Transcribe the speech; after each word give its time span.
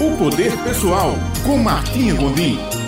O 0.00 0.16
Poder 0.16 0.56
Pessoal, 0.64 1.14
com 1.44 1.58
Martinha 1.58 2.14
Gondim. 2.14 2.79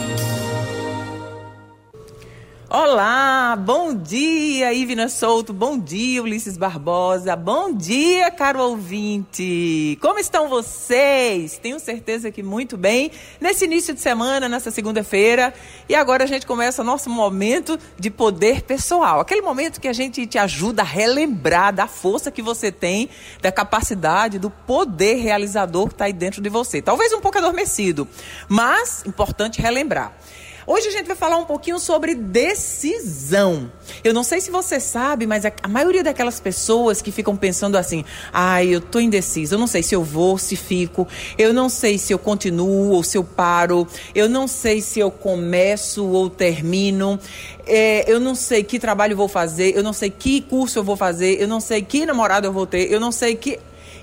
Olá, 2.75 3.55
bom 3.55 3.95
dia, 3.95 4.73
Ivina 4.73 5.07
Souto, 5.07 5.53
bom 5.53 5.79
dia, 5.79 6.23
Ulisses 6.23 6.57
Barbosa, 6.57 7.37
bom 7.37 7.71
dia, 7.71 8.31
caro 8.31 8.63
ouvinte. 8.63 9.99
Como 10.01 10.19
estão 10.19 10.49
vocês? 10.49 11.59
Tenho 11.59 11.79
certeza 11.79 12.31
que 12.31 12.43
muito 12.43 12.79
bem. 12.79 13.11
Nesse 13.39 13.67
início 13.67 13.93
de 13.93 14.01
semana, 14.01 14.49
nessa 14.49 14.71
segunda-feira, 14.71 15.53
e 15.87 15.95
agora 15.95 16.25
a 16.25 16.27
gente 16.27 16.47
começa 16.47 16.83
nosso 16.83 17.11
momento 17.11 17.79
de 17.99 18.11
poder 18.11 18.63
pessoal. 18.63 19.21
Aquele 19.21 19.43
momento 19.43 19.79
que 19.79 19.89
a 19.89 19.93
gente 19.93 20.27
te 20.27 20.39
ajuda 20.39 20.81
a 20.81 20.87
relembrar 20.87 21.75
da 21.75 21.87
força 21.87 22.31
que 22.31 22.41
você 22.41 22.73
tem, 22.73 23.11
da 23.43 23.53
capacidade, 23.53 24.39
do 24.39 24.49
poder 24.49 25.17
realizador 25.17 25.89
que 25.89 25.93
está 25.93 26.07
aí 26.07 26.13
dentro 26.15 26.41
de 26.41 26.49
você. 26.49 26.81
Talvez 26.81 27.13
um 27.13 27.21
pouco 27.21 27.37
adormecido, 27.37 28.09
mas 28.49 29.05
importante 29.05 29.61
relembrar. 29.61 30.17
Hoje 30.65 30.89
a 30.89 30.91
gente 30.93 31.07
vai 31.07 31.17
falar 31.17 31.37
um 31.39 31.45
pouquinho 31.45 31.79
sobre 31.81 32.15
decisão. 32.15 33.71
Eu 34.05 34.15
não 34.15 34.23
sei 34.23 34.41
se 34.41 34.51
você 34.51 34.79
sabe, 34.79 35.27
mas 35.27 35.45
a, 35.45 35.53
maioria 35.69 36.05
daquelas 36.05 36.39
pessoas 36.39 37.03
que 37.03 37.11
ficam 37.11 37.37
pensando 37.37 37.77
assim: 37.77 38.05
ai, 38.33 38.69
eu 38.69 38.81
tô 38.81 39.01
indecisa, 39.01 39.57
eu 39.57 39.59
não 39.59 39.67
sei 39.67 39.83
se 39.83 39.95
eu 39.95 40.05
vou, 40.05 40.39
se 40.39 40.55
fico, 40.55 41.07
eu 41.37 41.53
não 41.53 41.69
sei 41.69 41.99
se 41.99 42.13
eu 42.13 42.19
continuo 42.19 42.91
ou 42.91 43.03
se 43.03 43.19
eu 43.19 43.25
paro, 43.25 43.87
eu 44.15 44.29
não 44.29 44.47
sei 44.47 44.81
se 44.81 45.01
eu 45.01 45.11
começo 45.11 46.05
ou 46.07 46.31
termino, 46.31 47.19
é, 47.67 48.11
eu 48.11 48.21
não 48.21 48.35
sei 48.35 48.63
que 48.63 48.79
trabalho 48.79 49.17
vou 49.17 49.29
fazer, 49.29 49.77
eu 49.77 49.83
não 49.83 49.93
sei 49.93 50.11
que 50.11 50.41
curso 50.43 50.79
eu 50.79 50.85
vou 50.85 50.97
fazer, 50.97 51.41
eu 51.41 51.49
não 51.49 51.61
sei 51.61 51.83
que 51.83 52.07
namorado 52.07 52.47
eu 52.47 52.53
vou 52.53 52.67
ter, 52.67 52.91
eu 52.91 53.01
não 53.01 53.11
sei 53.11 53.35
que 53.35 53.59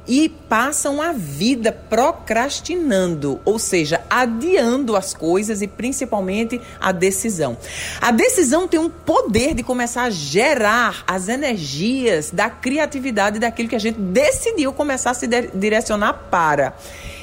e 0.07 0.27
passam 0.27 1.01
a 1.01 1.11
vida 1.11 1.71
procrastinando, 1.71 3.39
ou 3.45 3.59
seja, 3.59 4.01
adiando 4.09 4.95
as 4.95 5.13
coisas 5.13 5.61
e 5.61 5.67
principalmente 5.67 6.59
a 6.79 6.91
decisão. 6.91 7.57
A 8.01 8.11
decisão 8.11 8.67
tem 8.67 8.79
um 8.79 8.89
poder 8.89 9.53
de 9.53 9.61
começar 9.61 10.03
a 10.03 10.09
gerar 10.09 11.03
as 11.05 11.29
energias 11.29 12.31
da 12.31 12.49
criatividade 12.49 13.39
daquilo 13.39 13.69
que 13.69 13.75
a 13.75 13.79
gente 13.79 13.99
decidiu 13.99 14.73
começar 14.73 15.11
a 15.11 15.13
se 15.13 15.27
direcionar 15.27 16.13
para. 16.31 16.75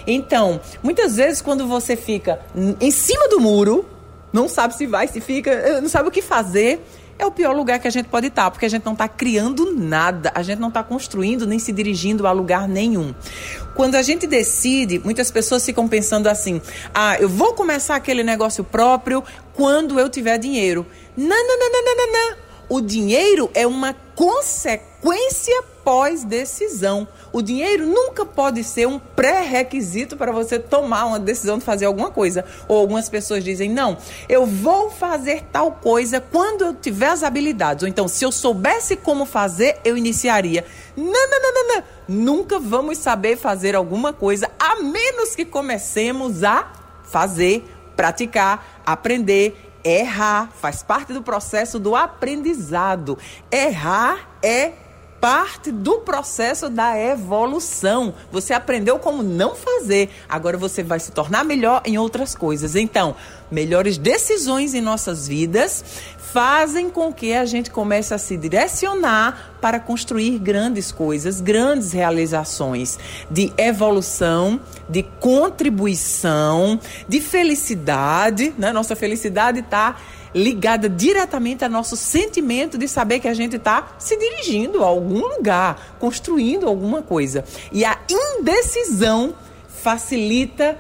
Então, 0.07 0.61
muitas 0.83 1.17
vezes 1.17 1.43
quando 1.43 1.67
você 1.67 1.97
fica 1.97 2.41
em 2.81 2.91
cima 2.93 3.29
do 3.29 3.41
muro, 3.41 3.85
não 4.33 4.49
sabe 4.49 4.75
se 4.75 4.87
vai, 4.87 5.09
se 5.09 5.21
fica, 5.21 5.81
não 5.81 5.89
sabe 5.89 6.09
o 6.09 6.13
que 6.13 6.23
fazer, 6.23 6.81
é 7.19 7.25
o 7.25 7.31
pior 7.31 7.55
lugar 7.55 7.79
que 7.79 7.89
a 7.89 7.91
gente 7.91 8.09
pode 8.09 8.27
estar, 8.27 8.51
porque 8.51 8.67
a 8.67 8.69
gente 8.69 8.85
não 8.85 8.93
está 8.93 9.09
criando 9.09 9.75
nada, 9.75 10.31
a 10.35 10.43
gente 10.43 10.59
não 10.59 10.69
está 10.69 10.83
construindo 10.83 11.47
nem 11.47 11.59
se 11.59 11.73
dirigindo 11.73 12.27
a 12.27 12.33
lugar 12.33 12.69
nenhum. 12.69 13.15
Quando 13.75 13.95
a 13.95 14.03
gente 14.03 14.27
decide, 14.27 14.99
muitas 14.99 15.31
pessoas 15.31 15.65
ficam 15.65 15.89
pensando 15.89 16.27
assim: 16.27 16.61
ah, 16.95 17.19
eu 17.19 17.29
vou 17.29 17.55
começar 17.55 17.97
aquele 17.97 18.23
negócio 18.23 18.63
próprio 18.63 19.25
quando 19.55 19.99
eu 19.99 20.11
tiver 20.11 20.39
dinheiro. 20.39 20.87
Não, 21.17 21.27
não, 21.27 21.59
não, 21.59 21.73
não, 21.73 21.85
não, 21.85 21.97
não. 21.97 22.13
não. 22.13 22.37
O 22.69 22.81
dinheiro 22.81 23.49
é 23.55 23.67
uma 23.67 23.95
consequência 24.17 25.63
pós-decisão. 25.85 27.07
O 27.33 27.41
dinheiro 27.41 27.87
nunca 27.87 28.25
pode 28.25 28.65
ser 28.65 28.89
um 28.89 28.99
pré-requisito 28.99 30.17
para 30.17 30.33
você 30.33 30.59
tomar 30.59 31.05
uma 31.05 31.21
decisão 31.21 31.59
de 31.59 31.65
fazer 31.65 31.85
alguma 31.85 32.11
coisa. 32.11 32.45
Ou 32.67 32.79
algumas 32.79 33.09
pessoas 33.09 33.45
dizem: 33.45 33.71
não, 33.71 33.97
eu 34.29 34.47
vou 34.47 34.91
fazer 34.91 35.45
tal 35.53 35.71
coisa 35.71 36.21
quando 36.21 36.65
eu 36.65 36.75
tiver 36.75 37.09
as 37.09 37.23
habilidades. 37.23 37.83
Ou 37.83 37.89
então, 37.89 38.09
se 38.09 38.25
eu 38.25 38.33
soubesse 38.33 38.97
como 38.97 39.27
fazer, 39.27 39.79
eu 39.85 39.97
iniciaria. 39.97 40.65
Não, 40.97 41.05
não, 41.07 41.43
não, 41.43 41.55
não, 41.55 41.77
não. 41.77 41.85
Nunca 42.09 42.59
vamos 42.59 42.99
saber 42.99 43.37
fazer 43.37 43.77
alguma 43.77 44.13
coisa 44.13 44.51
a 44.59 44.83
menos 44.83 45.37
que 45.37 45.45
comecemos 45.45 46.43
a 46.43 46.73
fazer, 47.05 47.65
praticar, 47.95 48.83
aprender 48.85 49.66
errar, 49.87 50.51
faz 50.53 50.83
parte 50.83 51.13
do 51.13 51.23
processo 51.23 51.79
do 51.79 51.95
aprendizado. 51.95 53.17
Errar 53.51 54.39
é 54.43 54.73
parte 55.27 55.73
do 55.73 55.99
processo 55.99 56.71
da 56.71 56.97
evolução. 56.97 58.15
Você 58.31 58.55
aprendeu 58.55 58.97
como 58.97 59.25
não 59.25 59.57
fazer, 59.57 60.09
agora 60.29 60.57
você 60.57 60.85
vai 60.85 61.01
se 61.01 61.11
tornar 61.11 61.45
melhor 61.45 61.83
em 61.85 61.99
outras 61.99 62.33
coisas. 62.33 62.77
Então, 62.77 63.17
melhores 63.51 63.99
decisões 63.99 64.73
em 64.73 64.81
nossas 64.81 65.27
vidas 65.27 65.85
fazem 66.17 66.91
com 66.91 67.13
que 67.13 67.35
a 67.35 67.45
gente 67.45 67.73
comece 67.73 68.15
a 68.15 68.19
se 68.19 68.37
direcionar 68.37 69.57
para 69.61 69.81
construir 69.81 70.39
grandes 70.39 70.93
coisas, 70.93 71.41
grandes 71.41 71.91
realizações 71.91 72.97
de 73.29 73.53
evolução, 73.59 74.61
de 74.89 75.03
contribuição, 75.03 76.79
de 77.09 77.21
felicidade. 77.21 78.55
Né? 78.57 78.73
Nossa 78.73 78.95
felicidade 78.95 79.59
está 79.59 79.97
ligada 80.37 80.87
diretamente 80.87 81.65
ao 81.65 81.71
nosso 81.71 81.97
sentimento 81.97 82.77
de 82.77 82.87
saber 82.87 83.21
que 83.21 83.29
a 83.29 83.33
gente 83.33 83.57
está 83.57 83.95
se 83.99 84.17
dirigindo 84.19 84.85
a 84.85 84.87
algum 84.87 85.27
lugar, 85.27 85.97
construindo 85.99 86.67
alguma 86.67 87.01
coisa. 87.01 87.43
E 87.73 87.87
a 87.87 87.99
indecisão 88.11 89.35
facilita 89.83 90.77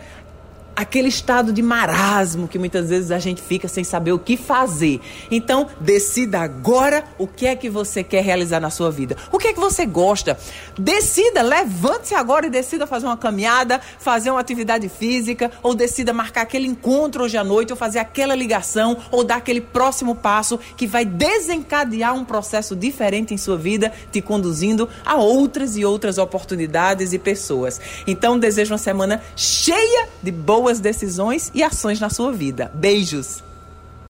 aquele 0.76 1.09
estado 1.09 1.53
de 1.54 1.62
marasmo 1.62 2.47
que 2.47 2.59
muitas 2.59 2.91
vezes 2.91 3.10
a 3.10 3.19
gente 3.19 3.41
fica 3.41 3.66
sem 3.66 3.82
saber 3.82 4.12
o 4.12 4.19
que 4.19 4.37
fazer. 4.37 5.00
Então, 5.31 5.66
decida 5.81 6.41
agora 6.41 7.03
o 7.19 7.26
que 7.26 7.47
é 7.47 7.56
que 7.56 7.70
você 7.70 8.04
quer 8.04 8.22
realizar 8.22 8.60
na 8.60 8.69
sua 8.69 8.91
vida. 8.91 9.16
O 9.32 9.38
que 9.38 9.48
é 9.48 9.53
que 9.54 9.59
você 9.59 9.86
gosta? 9.86 10.38
Decida, 10.78 11.41
levante-se 11.41 12.15
agora 12.15 12.47
e 12.47 12.50
decida 12.50 12.86
fazer 12.86 13.06
uma 13.06 13.16
caminhada, 13.16 13.81
fazer 13.98 14.31
uma 14.31 14.41
atividade 14.41 14.88
física, 14.91 15.50
ou 15.62 15.75
decida 15.75 16.12
marcar 16.12 16.42
aquele 16.42 16.66
encontro 16.66 17.25
hoje 17.25 17.38
à 17.38 17.42
noite, 17.42 17.72
ou 17.72 17.76
fazer 17.76 17.98
aquela 17.98 18.34
ligação, 18.34 18.98
ou 19.10 19.25
dar 19.25 19.36
aquele 19.36 19.62
próximo 19.62 20.15
passo 20.15 20.59
que 20.76 20.86
vai 20.86 21.06
desencadear 21.06 22.15
um 22.15 22.25
processo 22.25 22.76
diferente 22.76 23.32
em 23.32 23.38
sua 23.38 23.56
vida, 23.56 23.91
te 24.12 24.20
conduzindo 24.20 24.88
a 25.04 25.16
outras 25.16 25.76
e 25.76 25.84
outras 25.84 26.19
oportunidades 26.19 27.15
e 27.15 27.19
pessoas. 27.19 27.81
Então, 28.06 28.38
desejo 28.38 28.72
uma 28.72 28.78
semana 28.78 29.22
cheia 29.34 30.09
de 30.22 30.31
boas 30.31 30.66
boas 30.66 30.81
decisões 30.81 31.53
e 31.54 31.62
ações 31.62 32.00
na 32.00 32.10
sua 32.10 32.32
vida. 32.32 32.72
Beijos! 32.75 33.46